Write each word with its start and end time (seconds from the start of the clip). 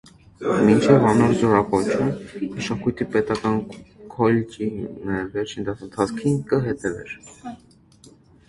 Մինչեւ 0.67 1.03
անոր 1.09 1.33
զօրակոչը, 1.41 2.07
մշակոյթի 2.55 3.07
պետական 3.17 3.59
քոլյճի 4.15 4.71
վերջին 5.37 5.69
դասընթացքին 5.69 6.41
կը 6.53 6.63
հետեւէր։ 6.69 7.15